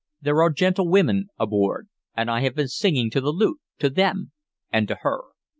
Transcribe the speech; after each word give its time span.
There 0.19 0.41
are 0.41 0.49
gentlewomen 0.49 1.27
aboard, 1.37 1.87
and 2.17 2.31
I 2.31 2.39
have 2.39 2.55
been 2.55 2.67
singing 2.69 3.11
to 3.11 3.21
the 3.21 3.29
lute, 3.29 3.59
to 3.77 3.87
them 3.87 4.31
and 4.73 4.87
to 4.87 4.95
her. 5.01 5.21